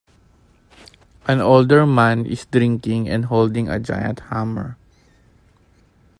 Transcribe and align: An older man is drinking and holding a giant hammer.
An 1.27 1.39
older 1.41 1.85
man 1.85 2.25
is 2.25 2.47
drinking 2.47 3.07
and 3.07 3.25
holding 3.25 3.69
a 3.69 3.77
giant 3.79 4.19
hammer. 4.31 4.75